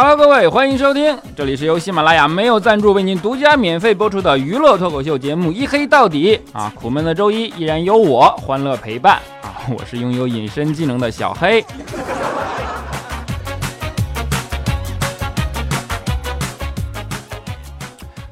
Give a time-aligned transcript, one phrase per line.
[0.00, 11.64] Hello，各位，欢迎收听，这里是由喜马拉雅没有赞助为您独家免费播出的娱乐脱口秀节目《一黑到底》啊，苦闷的周一依然有我欢乐陪伴啊，我是拥有隐身技能的小黑。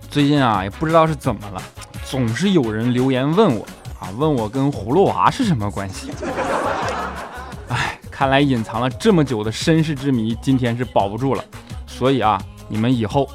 [0.08, 1.60] 最近啊，也不知道是怎么了，
[2.04, 3.66] 总是有人留言问我
[3.98, 6.12] 啊，问我跟葫芦娃是什么关系。
[8.16, 11.44] 看来隐藏了这么久的身世之谜，今天是保不住了。
[11.86, 13.28] 所以啊，你们以后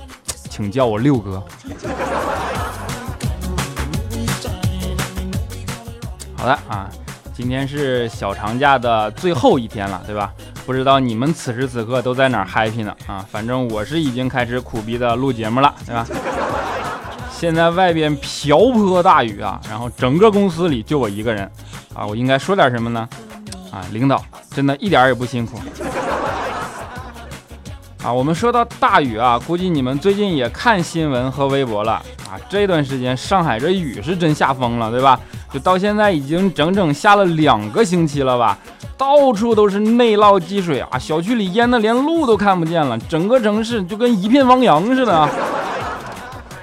[0.49, 1.43] 请叫我六哥。
[6.35, 6.89] 好的啊，
[7.31, 10.33] 今天是小长假的最后一天了，对吧？
[10.65, 12.95] 不知道你们此时此刻都在哪儿 happy 呢？
[13.05, 16.07] 啊，反正我是已经开始苦逼的录节目了，对吧？
[17.31, 21.47] 现在外边瓢泼大雨啊，然后整个公司里就我一个人
[21.93, 23.07] 啊，我应该说点什么呢？
[23.71, 24.23] 啊，领导。
[24.53, 25.57] 真的一点也不辛苦
[28.03, 28.11] 啊！
[28.11, 32.35] 我们说到大雨啊，估计你们最近也看新闻和微博了啊。
[32.49, 35.19] 这段时间上海这雨是真下疯了，对吧？
[35.53, 38.57] 就到现在已经整整下了两个星期了吧，
[38.97, 45.29] 到处都是内涝积水啊，小区里淹的连路都看不见了，整个城市就跟一片汪洋似的。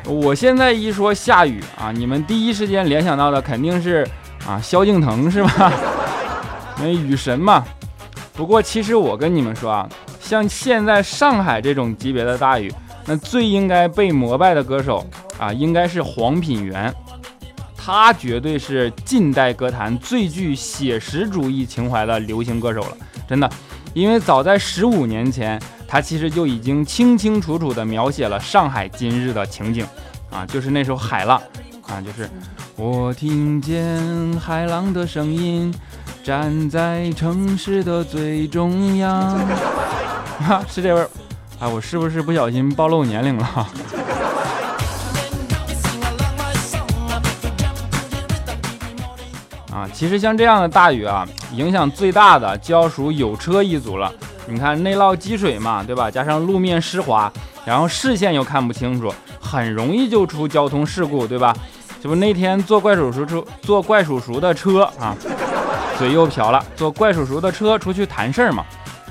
[0.04, 4.06] 我现在一说下雨啊，你们第一时间联想到的肯定是
[4.46, 5.72] 啊萧敬腾是吧？
[6.80, 7.64] 那雨神嘛。
[8.34, 9.88] 不过，其实我跟你们说啊，
[10.20, 12.72] 像现在上海这种级别的大雨，
[13.04, 15.04] 那最应该被膜拜的歌手
[15.38, 16.94] 啊，应该是黄品源，
[17.76, 22.96] 他绝对是近代歌坛最具写实主义情怀的流行歌手了，
[23.28, 23.50] 真的。
[23.94, 29.84] 因为早在十五年前，他其实就已经清清楚楚地描写了上海今日的情景，
[30.30, 31.42] 啊，就是那首《海浪》，
[31.92, 32.30] 啊，就是
[32.76, 35.74] 我听见海浪的声音。
[36.28, 39.34] 站在城市的最中央，
[40.46, 41.08] 哈，是这味儿。
[41.58, 43.46] 哎，我是不是不小心暴露年龄了？
[49.72, 54.12] 啊，其实像这样的大雨啊，影响最大的就要数有车一族了。
[54.46, 56.10] 你看内涝积水嘛，对吧？
[56.10, 57.32] 加上路面湿滑，
[57.64, 59.10] 然后视线又看不清楚，
[59.40, 61.56] 很容易就出交通事故，对吧？
[62.02, 65.16] 这不那天坐怪叔叔车，坐怪叔叔的车啊。
[65.98, 68.64] 嘴又瓢了，坐怪叔叔的车出去谈事儿嘛，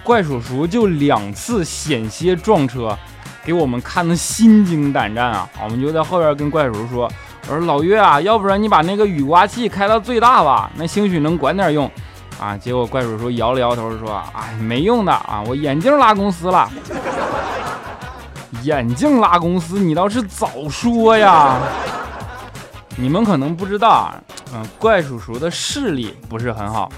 [0.04, 2.98] 怪叔叔就两次险些撞车，
[3.44, 5.50] 给我们看的心惊胆战啊！
[5.62, 7.12] 我们就在后边跟怪叔叔说
[7.50, 11.92] ：“我说老岳啊，要不然你把那个雨刮器开到最大吧，那兴许能管点用
[12.40, 16.70] 啊。”结果怪叔叔摇了摇头说：“哎，没用的啊，我眼镜拉公司了。
[18.64, 21.58] 眼镜拉公司，你倒是早说呀！
[22.98, 24.22] 你们可能不知道啊。”
[24.54, 26.90] 嗯，怪叔叔的视力不是很好，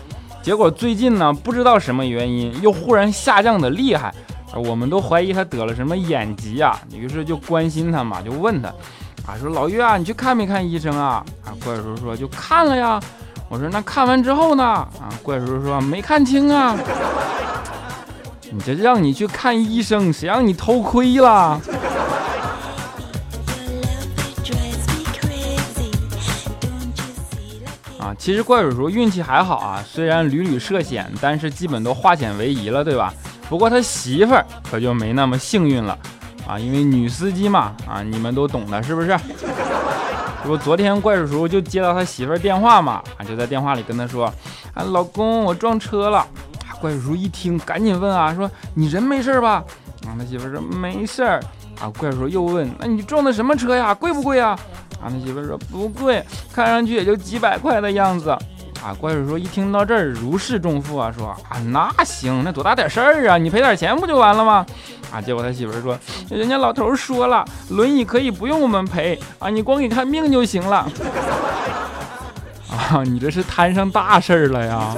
[0.42, 4.14] 结果最近呢，不知道什么原因又忽然下降的厉害，
[4.54, 6.80] 我们都怀疑他得了什么眼疾啊。
[6.94, 8.70] 于是就关心他嘛，就问他，
[9.26, 11.26] 啊，说老岳啊，你去看没看医生啊？
[11.44, 13.00] 啊，怪叔叔说就看了呀。
[13.50, 14.64] 我说那看完之后呢？
[14.64, 16.78] 啊，怪叔叔说没看清啊。
[18.52, 21.60] 你这让你去看医生，谁让你偷窥了？
[28.30, 33.12] 其实怪叔叔运气还好啊，虽然屡屡涉险，但是基本都化险为夷了，对吧？
[33.50, 35.98] 不过他媳妇儿可就没那么幸运了
[36.48, 39.08] 啊，因为女司机嘛，啊，你们都懂的，是不是？
[40.44, 44.32] 这不昨天怪叔叔就接到他媳妇儿电话嘛，啊，就在电话里跟他说，
[44.76, 46.24] 啊，老公，我撞车了。
[46.80, 49.64] 怪叔叔一听，赶紧问啊，说你人没事吧？
[50.06, 51.44] 啊，他媳妇儿说没事儿。
[51.82, 53.94] 啊，怪叔又问，那你撞的什么车呀？
[53.94, 54.50] 贵不贵呀？
[55.02, 56.24] 啊，他媳妇说不贵，
[56.54, 58.30] 看上去也就几百块的样子。
[58.82, 64.66] 啊，怪叔叔一听到这儿如释重负啊，说啊，那行，那多大点事儿啊，你赔点钱不就完了吗？
[65.12, 65.98] 啊，结果他媳妇说，
[66.30, 70.88] 人家老头说了，轮椅可以不用我们赔啊，你光给看病就行了。
[72.72, 74.96] 啊，你这是摊上大事儿了呀。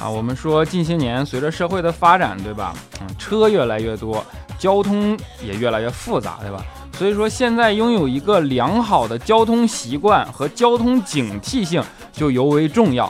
[0.00, 2.74] 啊，我们说近些年随着社会的发展，对吧？
[3.00, 4.24] 嗯，车越来越多。
[4.58, 6.64] 交通也越来越复杂，对吧？
[6.92, 13.04] 所以说现在拥有一个良好的交通习惯和交通警惕性就尤为重要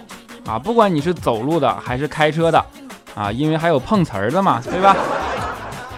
[0.44, 0.58] 啊！
[0.58, 2.64] 不管你是走路的还是开车的
[3.14, 4.96] 啊，因为还有碰瓷儿的嘛，对吧？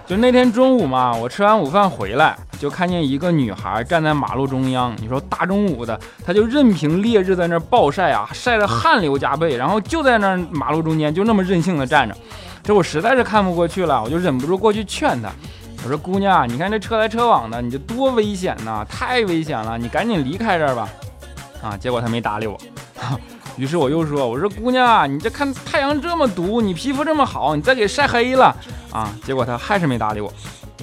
[0.07, 4.95] 就那天中午嘛，我吃完午饭回来，就看见一个女孩站在马路中央。
[5.01, 12.17] 你说大中午的，她就任凭烈日在那暴晒啊，晒得汗流浃背，然后就在那马路中间就那么任性的站着。
[12.63, 15.31] 这我实在是看不过去了，我就忍不住过去劝她。
[15.85, 18.85] 我说：“姑娘，你看这车来车往的，你这多危险呐！
[18.89, 20.89] 太危险了，你赶紧离开这儿吧。”
[21.63, 22.59] 啊，结果她没搭理我。
[23.57, 28.55] 于是我又说：“我说姑娘啊，你这看太阳这么毒，你皮肤这么好，你再给晒黑了
[28.91, 30.33] 啊！”结果她还是没搭理我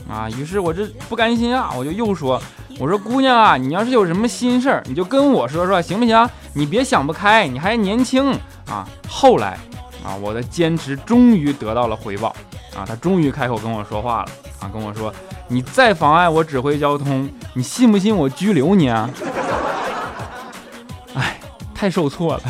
[0.09, 0.29] 啊。
[0.31, 2.41] 于是我这不甘心啊，我就又说
[2.79, 6.29] ：“我说姑娘啊，你要是有什么心事儿，你就跟我说说，行不行？
[6.53, 8.31] 你别想不开，你还年轻
[8.67, 9.57] 啊。”后来
[10.03, 12.35] 啊，我的坚持终于得到了回报
[12.75, 15.13] 啊，他终于开口跟我说话了啊，跟我说
[15.47, 19.09] ：“你再妨碍我指挥交通，你信不信我拘留你啊？”
[21.15, 21.39] 哎，
[21.73, 22.41] 太受挫了。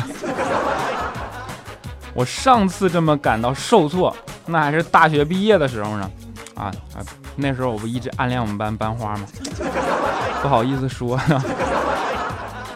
[2.12, 4.16] 我上次这么感到受挫，
[4.46, 6.10] 那还是大学毕业的时候呢。
[6.54, 7.04] 啊啊，
[7.36, 9.26] 那时候我不一直暗恋我们班班花吗？
[10.42, 11.18] 不好意思说，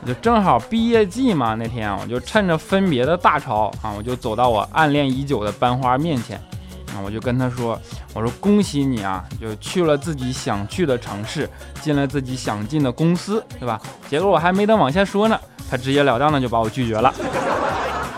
[0.07, 1.55] 就正好毕业季嘛。
[1.55, 6.37] 那天我就趁着分别的大潮啊，我就走到我暗恋已久的班花面前
[6.89, 7.79] 啊，我就跟她说
[8.13, 11.49] ：“我说恭喜你啊，就去了自己想去的城市，
[11.81, 15.39] 进了自己想进的公司，对吧？”结果我还没等往下说呢，
[15.71, 17.09] 她直截了当的就把我拒绝了，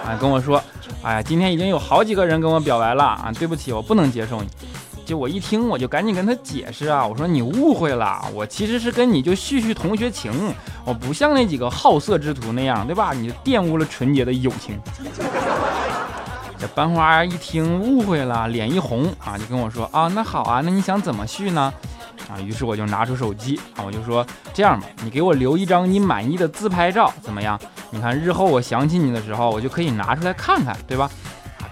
[0.07, 0.63] 啊，跟我说。
[1.05, 3.33] 哎呀，今天已经有好几个人跟我表白了啊！
[3.37, 4.49] 对不起，我不能接受你。
[5.05, 10.33] 就我一听，我就赶紧跟他解释啊，我说你误会了，我其实是跟你就叙叙同学情，
[10.85, 13.13] 我不像那几个好色之徒那样，对吧？
[13.13, 14.81] 你就玷污了纯洁的友情。
[16.59, 21.73] 这班花一听误会了，脸一红啊，就跟我说啊，那好啊，那你想怎么续呢？
[22.31, 24.25] 啊，于是我就拿出手机啊，我就说
[24.55, 27.59] 这样吧，你给我留一张你满意的自拍照，怎么样？
[27.91, 31.11] 你看日后我想起你的时候，我就可以拿出来看看，对吧？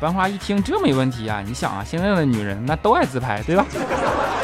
[0.01, 3.65] 班花一听这没问题啊，你想啊，现在的女人那都爱自拍，对吧？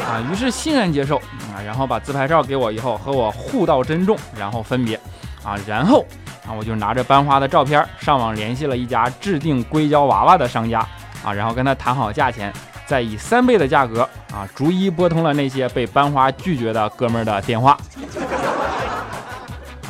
[0.07, 4.99] 啊，于是欣然接受啊，然后把自拍照给我以后，和我互道珍重，然后分别
[5.43, 6.05] 啊，然后。
[6.47, 10.79] 啊，我就拿着班花的照片上网联系了一家制定硅胶娃娃的商家
[11.21, 12.53] 啊，然后跟他谈好价钱，
[12.85, 17.77] 再以三倍的价格啊，逐一拨通了那些被班花拒绝的哥们儿的电话。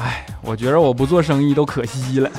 [0.01, 2.31] 哎，我觉得我不做生意都可惜了。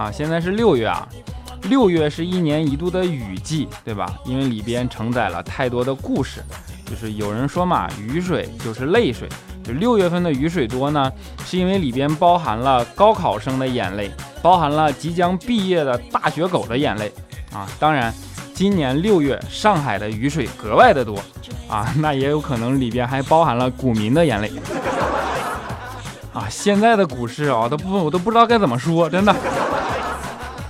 [0.00, 1.06] 啊，现在是六月啊，
[1.64, 4.10] 六月是一年一度的雨季，对吧？
[4.24, 6.42] 因为里边承载了太多的故事。
[6.86, 9.28] 就是有人说嘛，雨水就是泪水。
[9.62, 11.12] 就六月份的雨水多呢，
[11.44, 14.10] 是因为里边包含了高考生的眼泪，
[14.40, 17.12] 包含了即将毕业的大学狗的眼泪
[17.52, 17.68] 啊。
[17.78, 18.10] 当然，
[18.54, 21.18] 今年六月上海的雨水格外的多
[21.68, 24.50] 啊，那也有可能里边还包含了股民的眼泪
[26.32, 26.48] 啊。
[26.48, 29.36] 现在的股市啊，都不我都不知道该怎么说，真的。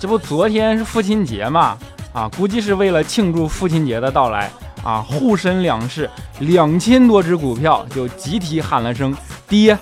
[0.00, 1.76] 这不昨天是父亲节嘛
[2.14, 4.50] 啊，估计是为了庆祝父亲节的到来。
[4.82, 5.04] 啊！
[5.06, 6.08] 沪深两市
[6.38, 9.14] 两千多只股票就集体喊了声
[9.46, 9.72] “跌”。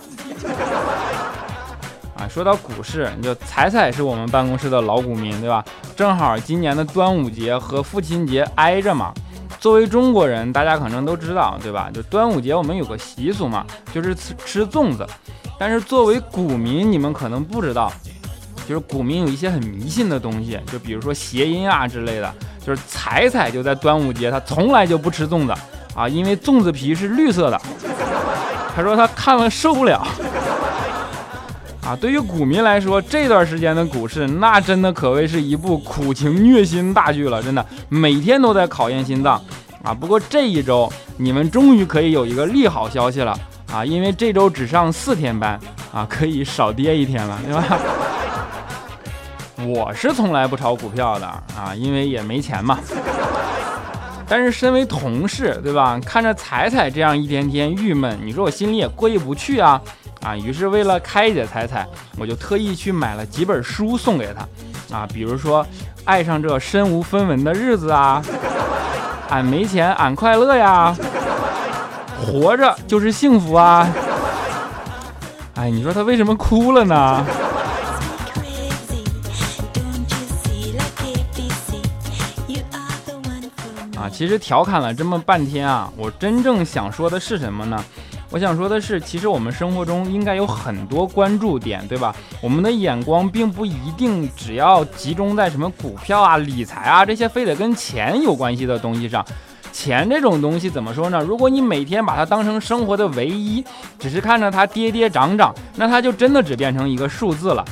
[2.19, 5.65] 啊，说到股市，你就彩彩是我们办公室的老股民，对吧？
[5.95, 9.15] 正好今年的端午节和父亲节挨着嘛。
[9.61, 11.89] 作为中国人，大家可能都知道，对吧？
[11.95, 15.07] 就端午节我们有个习俗嘛，就是吃吃粽子。
[15.61, 17.93] 但是作为股民，你们可能不知道，
[18.69, 22.31] 就是股民有一些很迷信的东西，就比如说谐音啊之类的。
[22.67, 25.55] 就是彩彩就在端午节，他从来就不吃粽子
[25.95, 27.59] 啊，因为粽子皮是绿色的。
[28.77, 30.07] 他说他看了受不了
[31.83, 31.97] 啊。
[31.99, 39.43] 对于股民来说，这段时间的股市那真的可谓是一部苦情虐心大剧了，真的每天都在考验心脏
[39.83, 39.95] 啊。
[39.95, 43.35] 不过这一周你们终于可以有一个利好消息了
[43.73, 45.59] 啊，因为这周只上四天班
[45.91, 47.65] 啊，可以少跌一天了，对吧？
[49.69, 52.79] 我是从来不炒股票的啊，因为也没钱嘛。
[54.27, 56.01] 但是身为同事，对吧？
[56.07, 59.81] 看着彩彩这样一天天郁闷，你说我心里也过意不去啊
[60.23, 60.35] 啊！
[60.35, 61.87] 于是为了开解彩彩，
[62.19, 65.63] 我就特意去买了几本书送给她啊，比如说
[66.05, 68.23] 《爱上这身无分文的日子》啊，
[69.31, 70.97] 《俺没钱俺快乐》呀，
[72.27, 73.87] 《活着就是幸福》啊。
[75.55, 77.27] 哎，你说她为什么哭了呢？
[84.09, 87.85] 其实调侃了这么半天啊，我真正想说的是什么呢？
[88.31, 92.15] 我想说的是，其实我们生活中应该有很多关注点，对吧？
[92.43, 99.25] 我们的眼光并不一定只要集中在什么股票啊、理财啊这些非得跟钱有关系的东西上。
[99.73, 101.21] 钱这种东西怎么说呢？
[101.21, 103.65] 如果你每天把它当成生活的唯一，
[103.99, 107.65] 只是看着它跌跌涨涨，那它就真的只变成一个数字了。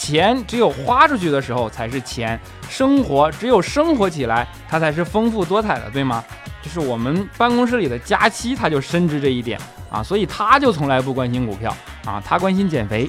[0.00, 2.40] 钱只有花出去的时候才是钱，
[2.70, 6.24] 生活只有生活起来，它才是丰富多彩的，对吗？
[6.62, 11.76] 就是我们办公室里的佳期，他就深知这一点啊，所以他就从来不关心股票
[12.06, 13.06] 啊，他关心减肥。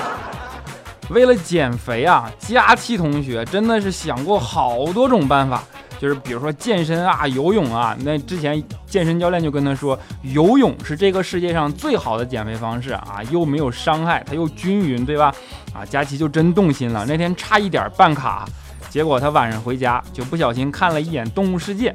[1.08, 5.64] 为了减肥啊，佳期同学真的是想过好多种办法，
[5.98, 15.34] 就是比如说健身啊、游泳啊，那之前健身教练就跟他说，游泳是这个世界上最好的减肥方式啊，又没有伤害，它又均匀，对吧？
[15.74, 18.46] 啊，佳琪就真动心了，那天差一点办卡，
[18.90, 21.92] 结果他晚上回家就不小心看了一眼《动物世界》，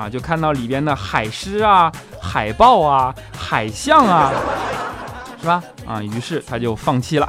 [0.00, 1.90] 啊，就看到里边的海狮啊、
[2.20, 4.32] 海豹啊、海象啊，
[5.40, 5.62] 是吧？
[5.86, 7.28] 啊，于是他就放弃了。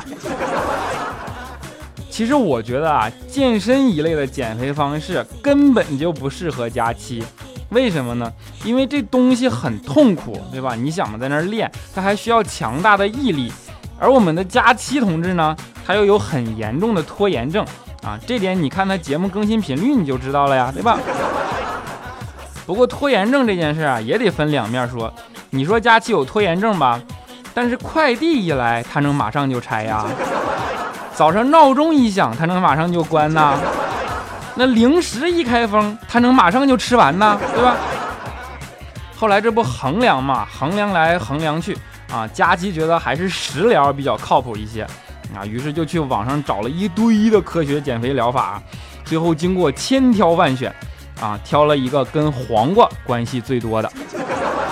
[2.21, 7.23] 其实我觉得啊，健身一类的减肥方式根本就不适合佳期，
[7.69, 8.31] 为什么呢？
[8.63, 10.75] 因为这东西很痛苦，对吧？
[10.75, 13.51] 你想嘛，在那儿练，它还需要强大的毅力，
[13.97, 17.65] 而我们的佳期同志呢，他又有很严重的拖延症
[18.03, 20.99] 啊，这点你看他节目更新频率你就知道了呀，对吧？
[22.67, 25.11] 不过拖延症这件事啊，也得分两面说。
[25.49, 27.01] 你说佳期有拖延症吧，
[27.51, 30.05] 但是快递一来，他能马上就拆呀。
[31.21, 33.55] 早上闹钟一响，他能马上就关呐？
[34.55, 37.37] 那零食一开封，他能马上就吃完呐？
[37.53, 37.75] 对吧？
[39.15, 41.77] 后来这不衡量嘛，衡量来衡量去
[42.11, 44.81] 啊，佳琪觉得还是食疗比较靠谱一些
[45.35, 48.59] 啊，于是就去网上找了一堆的科学减肥疗法，
[49.05, 50.73] 最后经过千挑万选
[51.21, 53.91] 啊，挑了一个跟黄瓜关系最多的。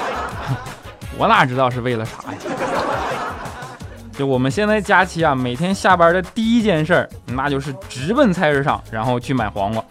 [1.15, 2.38] 我哪知道是为了啥呀？
[4.19, 9.81] 就我们现在佳期啊，每天下班的第一件事儿，那就是直奔菜市场，然后去买黄瓜。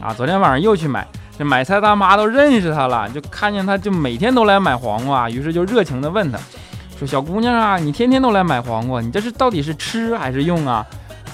[0.00, 1.06] 啊，昨天晚上又去买，
[1.38, 6.38] 这买菜大妈都认识他了，就看见他就每天都来买黄瓜，于是就热情的问他，
[6.98, 10.84] 说：“小姑娘啊，你天天都来买黄瓜，你这是到底是吃还是用啊？”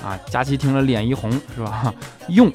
[0.05, 1.91] 啊，佳琪听了脸一红，是吧？
[2.29, 2.49] 用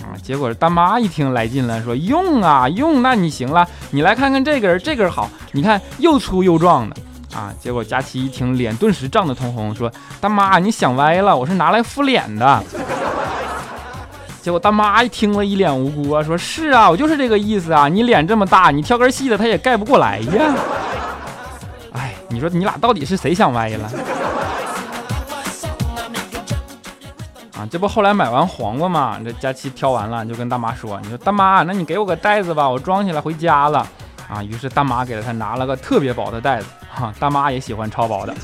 [0.00, 6.96] 啊，结果大妈一听来劲了，说：“用啊，用，那你行了，你来看看这根，这根好，你看又粗又壮的。”
[7.34, 7.52] 啊！
[7.60, 12.62] 结果佳琪一听，脸顿时涨得通红，说：“大妈，你想歪了，我是拿来敷脸的。
[14.40, 17.88] ”结果大妈一听了一脸无辜啊，说：“是啊，我就是这个意思啊！
[17.88, 20.54] 你脸这么大，你挑根细的，它也盖不过来呀。”
[21.92, 23.90] 哎，你说你俩到底是谁想歪了？
[27.58, 33.84] 啊，这不后来买完黄瓜嘛，这佳琪挑完了就跟大妈说：“你说大妈，那你给我个袋子吧，我装起来回家了。”
[34.28, 36.66] 啊，于是大妈给了他拿了个特别薄的袋子。
[36.92, 38.34] 哈，大妈也喜欢超薄的。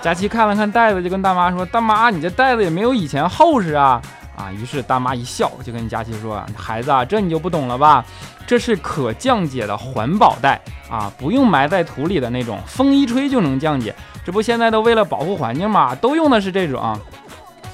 [0.00, 4.00] 佳琪看了看袋子，就跟大妈说：“大妈，你这袋子也没有以前厚实啊！”
[4.38, 8.04] 啊，于是大妈一笑，就跟佳琪说：“孩子啊，这你就不懂了吧？
[8.46, 13.92] 这是可降解的环保袋啊，不用埋在土里的那种，风一吹就能降解。
[14.24, 16.96] 这不现在都为了保护环境嘛，都用的是这种。”，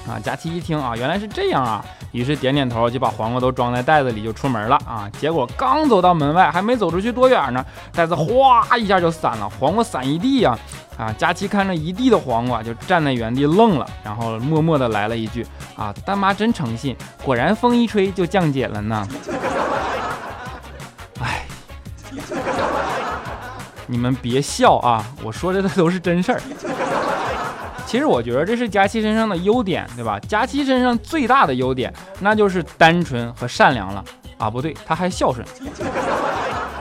[0.07, 5.09] 啊佳琪一听啊，原来是这样啊，于是点点头，就把黄瓜都装在袋子里，就出门了啊。
[5.19, 10.57] 结果刚走到门外，还没走出去多远呢，袋子哗一下就散了，黄瓜散一地呀！
[10.97, 15.45] 啊，佳琪看着一地的黄瓜，就站在原地愣了，然后默默的来了一句
[15.75, 19.07] ：“啊，大妈真诚信，果然风一吹就降解了呢。”
[21.19, 21.45] 哎，
[23.87, 26.41] 你们别笑啊，我说的都是真事儿。
[27.95, 30.19] 其实我觉得这是佳期身上的优点，对吧？
[30.27, 34.03] 佳期身上最大的优点，那就是单纯和善良了
[34.37, 34.49] 啊！
[34.49, 35.47] 不对，他还孝顺。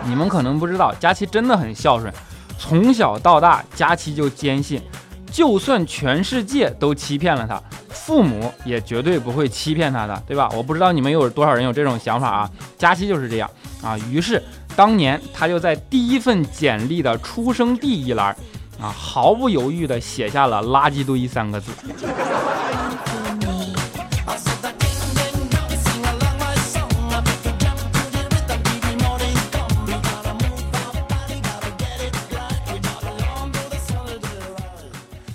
[0.04, 2.12] 你们可能不知道，佳期真的很孝顺。
[2.59, 4.83] 从小到大，佳期就坚信，
[5.30, 10.50] 就算全世界都欺骗了他，父母也绝对不会欺骗他的，对吧？
[10.56, 12.50] 我不知道你们有多少人有这种想法啊？
[12.76, 13.49] 佳期就是这样
[13.80, 13.97] 啊。
[14.11, 14.42] 于是
[14.75, 18.37] 当年他就在第一份简历的出生地一栏。
[18.81, 21.71] 啊，毫不犹豫地写下了“垃圾堆”三个字。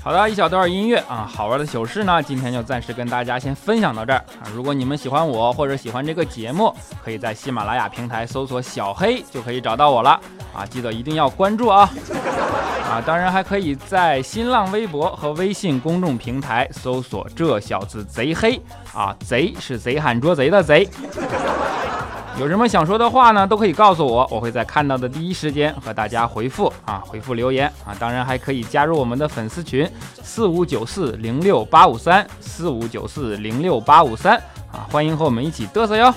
[0.10, 4.50] 好的，一小段音乐啊，好玩的糗事呢，今天就暂时跟大家先分享到这儿啊。
[4.56, 6.76] 如果你们喜欢我或者喜欢这个节目，
[7.06, 10.20] 可以在喜马拉雅平台搜索“小黑”就可以找到我了
[10.52, 11.88] 啊，记得一定要关注啊。
[12.90, 18.60] 啊，当然还可以在新浪微博和微信公众平台搜索“这小子贼黑”
[18.92, 20.90] 啊，贼是贼喊捉贼的贼。
[22.38, 27.96] 有什么想说的话呢，都可以告诉我，我会在看到的第一时间和大家回复啊，回复留言啊。
[28.00, 29.90] 当然还可以加入我们的粉丝群
[30.24, 34.38] 四五九四零六八五三四五九四零六八五三
[34.72, 36.14] 啊，欢迎和我们一起嘚瑟哟。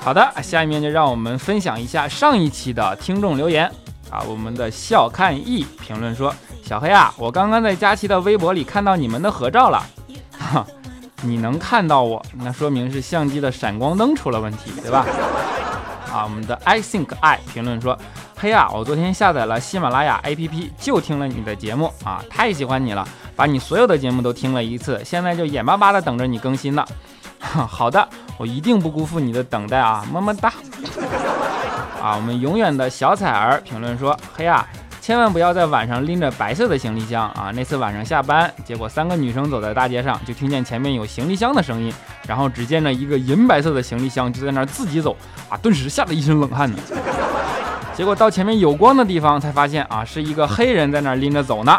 [0.00, 3.70] 好的，下面就让我们分享一下上一期的听众留言。
[4.10, 9.82] 啊，我们的笑看 E 评论说：“小黑啊，我刚刚在佳期的微博里看到你们的合照了。
[10.38, 10.66] 哈，
[11.22, 15.06] 你能看到我，那说明是相机的闪光灯出了问题，对吧？”
[16.12, 17.98] 啊，我们的 I think I 评论说
[18.36, 26.84] ：“嘿啊，我昨天下载了喜马拉雅 APP，就听了你的节目啊，太喜欢你了，把你所有的节目都听了一次，现在就眼巴巴的等着你更新呢。
[27.40, 30.52] 好的，我一定不辜负你的等待啊，么么哒。
[32.02, 34.66] 啊，我们永远的小彩儿评论说：嘿呀，
[35.02, 37.50] 千万不要在晚上拎着白色的行李箱啊！
[37.56, 41.92] 那次晚上下班，结果三个女生走在大街上，就听见前面有行李箱的声音，
[42.24, 45.16] 然后只见了一个银白色的行李箱就在那儿自己走
[45.50, 46.78] 啊，顿时吓得一身冷汗呢。
[47.96, 51.72] 结果到前面有光的地方，才发现啊，是一个黑人在那儿拎着走呢。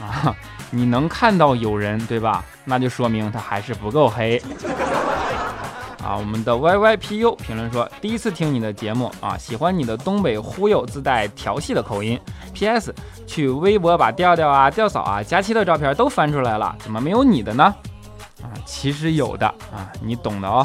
[0.00, 0.34] 啊，
[0.70, 2.42] 你能看到有人对吧？
[2.64, 4.42] 那就说明他还是不够黑。
[6.06, 12.18] 啊，我们的 YYPU 评论说，第一次听你的节目啊，喜欢你的东北忽悠自带调戏的口音。
[12.54, 12.94] PS，
[13.26, 17.64] 去微博把调调啊、调嫂啊、佳期的照片都翻出来了，怎么没有你的呢？
[18.40, 20.64] 啊，其实有的啊，你懂的哦。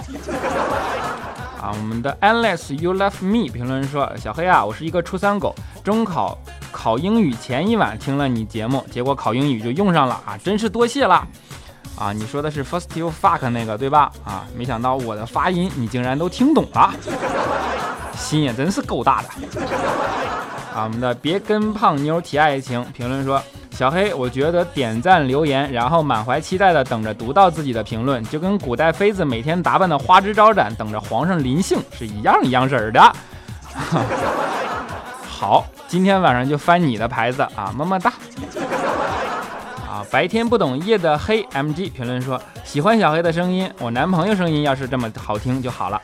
[1.60, 6.38] 啊，我们的 Unless You Love Me 评论说，小黑啊，我是一个初三狗，中考
[6.72, 11.28] 考英语前一晚听了你节目，结果考英语就用上了啊，真是多谢了。
[12.02, 14.12] 啊，你说的是 First You Fuck 那个对吧？
[14.26, 16.92] 啊，没想到我的发音你竟然都听懂了，
[18.16, 19.28] 心也真是够大的。
[20.74, 23.40] 啊，我们的别跟胖妞提爱情评论说。
[23.72, 33.16] 小黑，我觉得点赞留言，然后满怀期待的等着读到自己的评论，就跟古代妃子每天打扮的花枝招展，等着皇上临幸是一样一样式儿的。
[35.26, 38.14] 好，今天晚上就翻你的牌子啊，么么哒。
[40.12, 46.00] 白天不懂夜的黑 MG 评论说喜欢小黑的声音，我男朋友声音要是这么好听就好了，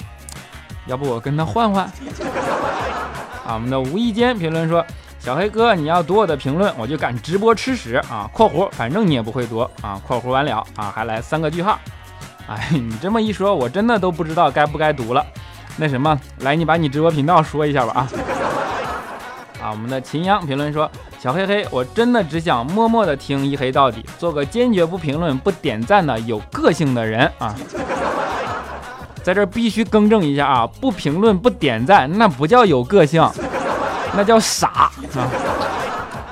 [0.87, 1.83] 要不我跟他换换。
[3.45, 4.83] 啊，我们的无意间评论说。
[5.19, 11.77] 小黑哥，你要读我的评论，我就敢直播吃屎啊！（括弧反正你也不会读啊！）（括弧完了啊，还来三个句号。）
[12.47, 15.25] 哎，你这么一说，我真的都不知道该不该读了。
[15.75, 18.07] 那什么，来，你把你直播频道说一下吧啊！
[19.67, 27.53] 啊，我们的秦阳评论说：小黑黑，我真的只想默默的听一黑到底，做个坚决不评论不点赞的有个性的人啊！
[29.21, 33.29] 在这必须更正一下啊，不评论不点赞，那不叫有个性。
[34.15, 34.91] 那叫傻啊！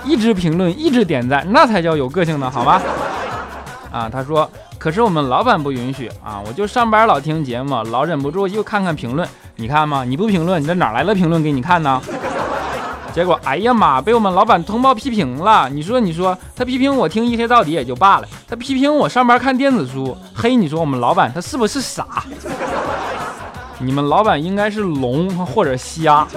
[0.06, 2.82] 一直评论，一直点赞，那才叫有个性呢，好吗？
[3.91, 6.41] 啊，他说，可是我们老板不允许啊！
[6.48, 9.28] 我就上班老听节目，老忍不住又看看评论。
[9.58, 12.02] 你看嘛，你不评论，你这哪来的评论给你看呢？
[13.15, 15.69] 结果，哎呀妈，被我们老板通报批评了。
[15.69, 22.25] 你说，你说，他批评我听一黑到底也就罢了，他批评我上班看电子书，嘿，你说我们老板他是不是傻？
[23.80, 26.28] 你们老板应该是聋或者瞎。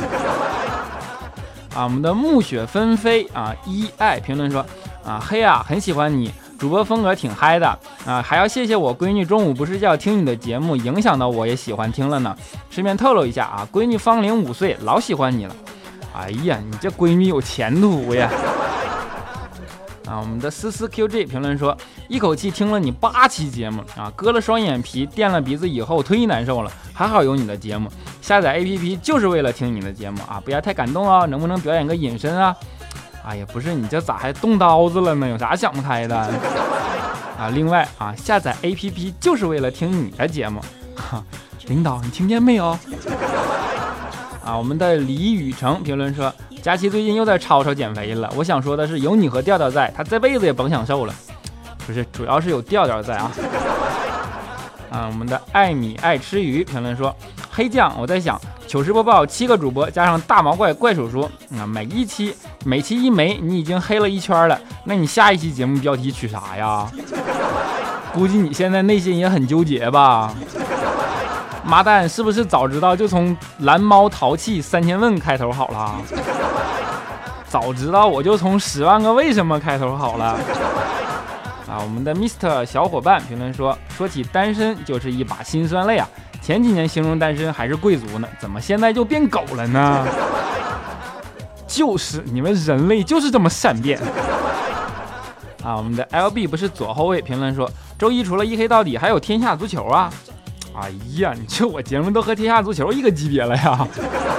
[1.74, 4.64] 啊，我们的暮雪纷飞啊，一爱评论说
[5.04, 12.36] 啊，黑啊，很喜欢你，主播风格挺嗨的啊，还要谢谢我闺女中午不睡觉听你的节目，影响到我也喜欢听了呢。
[12.70, 15.54] 顺便透露一下啊，闺女芳龄五岁，老喜欢你了。
[16.18, 18.28] 哎呀，你这闺女有前途呀！
[20.04, 21.76] 啊，我们的思思 QG 评论说，
[22.09, 27.88] 一口气听了你八期节目啊，割了双眼皮，垫了鼻子以后忒难受了，还好有你的节目。
[28.20, 30.42] 下载 APP 就是为了听你的节目啊！
[30.44, 32.57] 不要太感动哦，能不能表演个隐身啊？
[33.24, 35.28] 哎呀，不是你这咋还动刀子了呢？
[35.28, 36.18] 有啥想不开的
[37.38, 37.48] 啊？
[37.54, 40.61] 另外啊，下载 APP 就是为了听你的节目。
[40.96, 41.22] 哈，
[41.68, 42.76] 领导你听见没有？
[44.44, 48.33] 啊，我们的李雨成评论说，佳琪最近又在吵吵减肥了。
[48.37, 51.14] 我想说的是，有你和调调在，他这辈子也甭想瘦了。
[51.87, 53.31] 不是，主要是有调调在啊。
[54.90, 57.14] 啊，我们的爱米爱吃鱼评论说。
[57.51, 61.22] 黑酱，我在想糗事播报七个主播加上大毛怪怪叔叔
[61.59, 62.33] 啊，每一期
[62.64, 64.57] 每期一枚，你已经黑了一圈了。
[64.85, 66.88] 那你下一期节目标题取啥呀？
[68.14, 70.33] 估计你现在内心也很纠结吧？
[71.68, 75.96] 妈蛋，是不是早知道就从蓝猫淘气三千问开头好了？
[77.46, 80.38] 早知道我就从十万个为什么开头好了。
[81.68, 86.09] 啊，我们的 Mr 小伙伴评论说，说起单身就是一把辛酸泪啊。
[86.40, 90.07] 前几年形容单身还是贵族呢，怎么现在就变狗了呢？
[91.66, 94.00] 就是你们人类就是这么善变
[95.62, 95.76] 啊！
[95.76, 100.11] 我们的 LB 不是左后卫评论说，周一除了一黑到底，还有天下足球啊！
[100.80, 103.86] 哎呀，你这我节目都和天下足球一个级别了呀！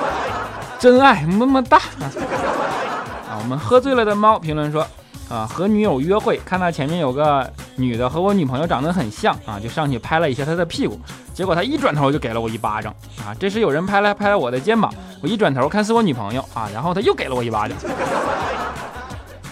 [0.79, 3.35] 真爱么么哒啊！
[3.41, 4.85] 我们喝醉了的猫评论说。
[5.29, 10.99] 啊，和女友约会，看到前面有个女的和我女朋友长得很像啊，就上去拍了一下她的屁股，
[11.35, 13.29] 结果她一转头就给了我一巴掌啊。
[13.39, 17.77] 这时有人拍了拍我的肩膀，我一转头看是我女朋友啊，然后她又给了我一巴掌。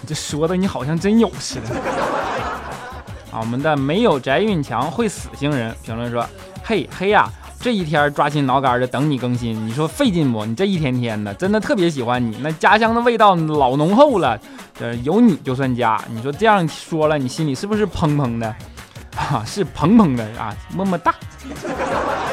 [0.08, 1.76] 这说的你好像真有似的。
[3.32, 6.26] 啊，我们的没有宅运强会死星人评论说：
[6.68, 7.30] 嘿嘿呀。
[7.62, 10.46] 这一天抓心挠肝的等你更新，你说费劲不？
[10.46, 14.38] 你这一天天的，真的特别喜欢你，那家乡的味道老浓厚了。
[14.78, 18.48] 这有你就算家，你说这样说了，你心里是不是砰砰的？
[19.18, 21.16] 啊，是砰砰的啊，么么哒。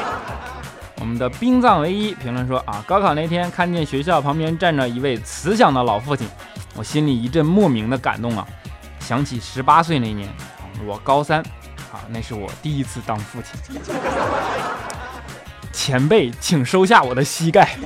[1.00, 6.28] 我们的殡葬唯一评论说啊，高考那天看见学校旁边站着一位慈祥的老父亲，
[6.76, 8.46] 我心里一阵莫名的感动啊，
[9.00, 10.28] 想起十八岁那年，
[10.84, 11.42] 我高三
[11.94, 13.80] 啊，那是我第一次当父亲。
[15.72, 17.76] 前辈，请收下我的膝盖。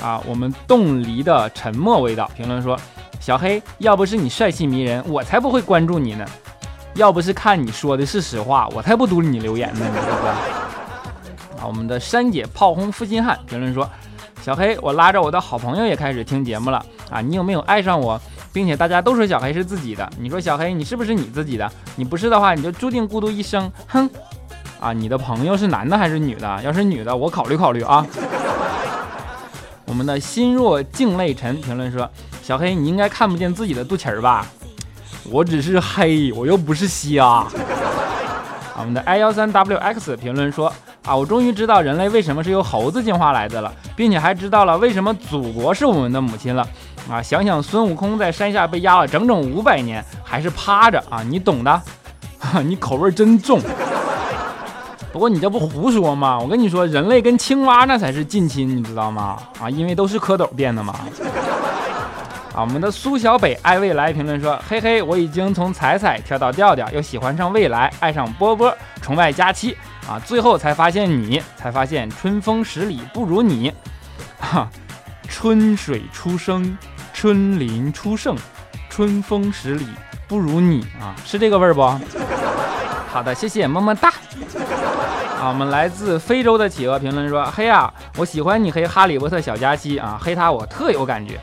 [0.00, 2.78] 啊，我们冻梨的沉默味道评论说，
[3.18, 6.24] 小黑，要不是你帅气迷人，我才不会关注你呢。
[6.94, 10.36] 要不是看你说的是实话，我才不读你留言呢，你说吧？
[11.66, 13.90] 我们的珊姐炮轰负心汉评论说
[14.40, 17.20] ：“小黑，我拉着我的好朋友也开始听节目了啊！
[17.20, 18.20] 你有没有爱上我？
[18.56, 21.70] 并且大家都说小黑是自己的，你说小黑你是不是你自己的？
[21.96, 23.70] 你不是的话，你就注定孤独一生。
[23.86, 24.08] 哼！
[24.80, 26.62] 啊，你的朋友是男的还是女的？
[26.62, 28.06] 要是女的，我考虑考虑啊。”
[29.84, 32.08] 我们的心若静泪沉评论说
[32.42, 34.46] ：“小黑，你应该看不见自己的肚脐儿吧？
[35.30, 37.46] 我只是黑，我又不是瞎。”
[38.78, 40.72] 我们的 i 幺三 wx 评论说。
[41.04, 46.66] 啊，我终于知道人类为什么是由猴子进化来的了，并且还知道了为什么祖国是我们的母亲了。
[47.10, 51.82] 啊，想想孙悟空在山下被压了整整五百年，还是趴着啊，你懂的。
[52.64, 53.60] 你口味真重。
[55.12, 56.38] 不过你这不胡说吗？
[56.38, 59.38] 我跟你说，人类跟青蛙那才是近亲，你知道吗？
[59.60, 60.94] 啊，因为都是蝌蚪变的嘛。
[62.54, 69.76] 啊，我们的苏小北爱未来评论说：嘿嘿，我已经从彩彩跳到调调，又喜欢上未来，爱上波波，崇拜佳期。
[70.08, 73.72] 啊，最后才发现你，才发现春风十里不如你，
[74.38, 74.68] 哈，
[75.28, 76.76] 春水初生，
[77.16, 78.36] 春林初盛，
[78.90, 79.86] 春风十里
[80.28, 81.80] 不如你啊，是这个味儿不？
[83.10, 84.10] 好的，谢谢，么么哒。
[85.40, 91.40] 啊，我们来自非洲的企鹅评论说：黑啊，我喜欢你黑哈利波特小加西啊，黑他我特有感觉。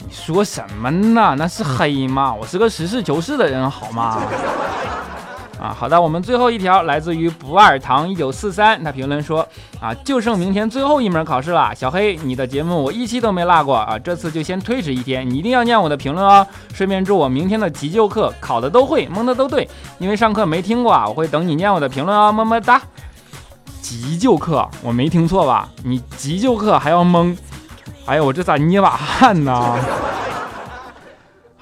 [0.00, 1.34] 你说什么呢？
[1.38, 2.34] 那是黑吗？
[2.34, 4.20] 我是个实事求是的人，好吗？
[5.60, 9.46] 啊，好的，我们最后一条来自于不二堂一九四三，他评论说
[9.80, 19.66] 啊，就剩明天最后一门考试了，小黑，你的节目我一期都没落过啊，这次就先推迟一天，你一定要念我的评论哦，顺便祝我明天的急救课考的都会，蒙的都对，
[19.98, 22.80] 因为上课没听过啊，我会等你念我的评论哦，么么哒。
[23.80, 25.68] 急救课我没听错吧？
[25.84, 27.36] 你急救课还要蒙？
[28.04, 29.78] 哎呀，我这咋捏把汗呢？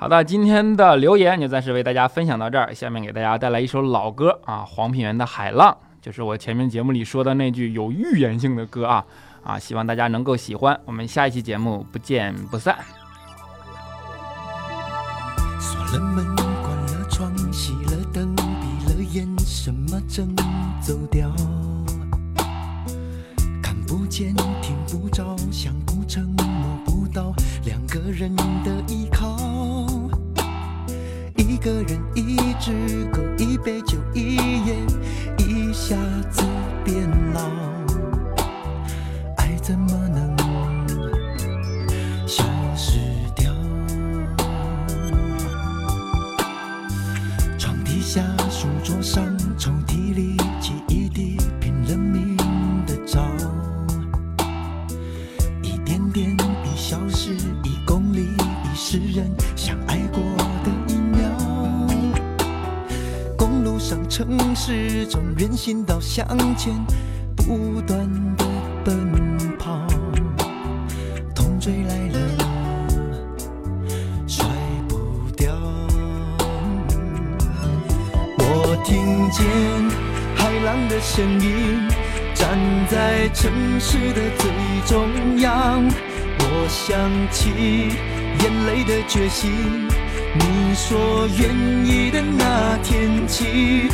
[0.05, 2.75] 好的，今天的留言就暂时为大家分享到这儿。
[2.75, 5.73] 下面给大家带来一首老歌啊，黄品源的《海浪》，
[6.05, 9.03] 就是我前面节目里说的那句有预言性的歌啊
[9.43, 10.79] 啊，希望大家能够喜欢。
[10.85, 12.77] 我们下一期节目不见不散。
[15.59, 18.43] 锁了门，关了窗，熄了灯，闭
[18.93, 20.37] 了眼，什么正
[20.83, 21.31] 走掉？
[23.62, 27.33] 看不见，听不着，想不成，摸不到，
[27.64, 28.74] 两个人的。
[31.64, 34.77] 个人，一只狗，一杯酒，一夜，
[35.38, 35.96] 一下
[36.31, 36.42] 子
[36.85, 37.40] 变老。
[39.38, 40.37] 爱怎么能
[42.29, 42.44] 消
[42.77, 42.98] 失
[43.35, 43.50] 掉？
[47.57, 49.24] 床底下，书桌上，
[49.57, 50.34] 抽屉里，
[65.57, 66.73] 心到向前
[67.37, 67.99] 不断
[68.37, 68.45] 的
[68.85, 69.87] 奔跑，
[71.35, 72.19] 痛追来了
[74.27, 74.45] 甩
[74.88, 75.55] 不掉。
[78.38, 79.47] 我听见
[80.35, 81.88] 海浪的声音，
[82.35, 84.51] 站在城市的最
[84.87, 85.85] 中央。
[86.38, 86.99] 我想
[87.31, 87.51] 起
[88.40, 89.88] 眼泪的决心，
[90.35, 91.55] 你说愿
[91.87, 93.88] 意的那天起。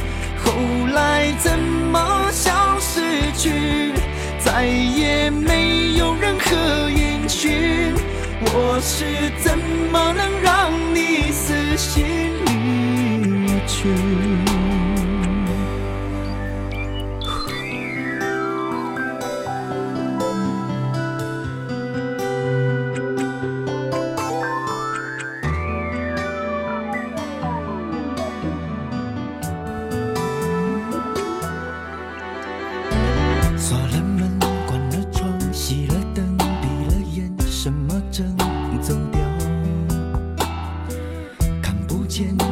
[0.44, 3.00] 后来怎么消失
[3.36, 3.92] 去，
[4.38, 7.94] 再也没有任何音讯。
[8.42, 9.58] 我是怎
[9.92, 14.49] 么能让你死心离去？
[42.20, 42.49] imagine.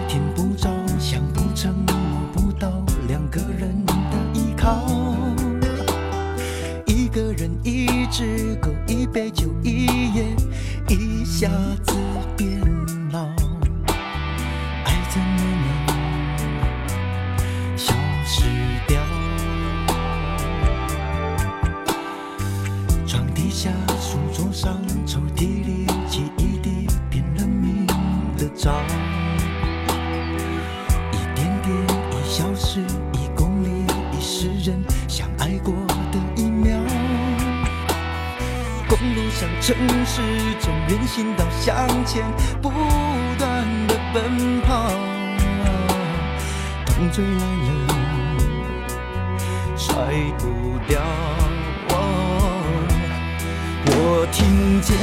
[50.39, 51.01] 不掉。
[53.91, 54.97] 我听见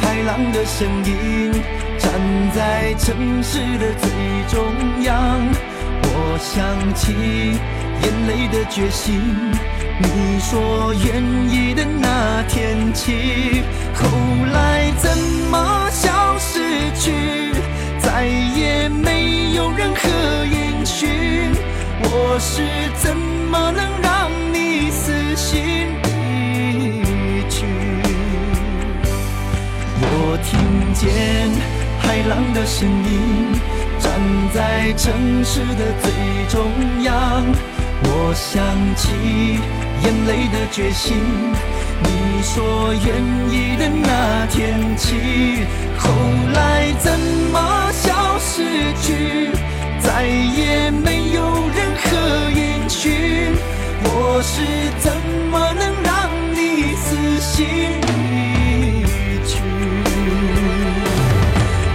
[0.00, 1.52] 海浪的声音，
[1.98, 2.10] 站
[2.54, 4.10] 在城市的最
[4.48, 4.58] 中
[5.02, 5.12] 央。
[6.04, 7.12] 我想起
[8.02, 9.20] 眼泪的决心，
[9.98, 13.62] 你说愿意的那天起，
[13.94, 14.00] 后
[14.52, 15.16] 来怎
[15.50, 17.52] 么消失去，
[17.98, 20.08] 再也没有任何
[20.46, 21.54] 音讯。
[22.04, 22.62] 我是
[22.98, 27.64] 怎么能让你死心离去？
[30.00, 31.50] 我听见
[32.00, 33.54] 海浪的声音，
[33.98, 34.10] 站
[34.52, 36.10] 在城市的最
[36.48, 36.70] 中
[37.04, 37.44] 央。
[38.04, 38.62] 我想
[38.96, 39.60] 起
[40.02, 41.16] 眼泪的决心，
[42.02, 43.06] 你说愿
[43.48, 45.64] 意的那天起，
[45.96, 46.10] 后
[54.44, 54.60] 是
[54.98, 55.12] 怎
[55.52, 57.64] 么能让你死心
[58.02, 59.04] 离
[59.46, 59.60] 去？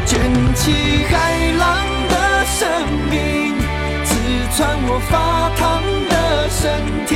[0.06, 0.18] 卷
[0.56, 0.72] 起
[1.10, 1.14] 海
[1.58, 1.68] 浪
[2.08, 2.58] 的生
[3.12, 3.54] 命，
[4.06, 4.10] 刺
[4.56, 4.58] 穿
[4.88, 6.64] 我发烫的身
[7.06, 7.12] 体，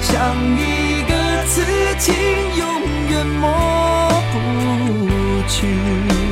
[0.00, 0.14] 像
[0.56, 1.12] 一个
[1.46, 1.54] 刺
[1.98, 2.14] 青，
[2.56, 2.64] 永
[3.10, 3.44] 远抹
[4.32, 4.34] 不
[5.48, 6.25] 去。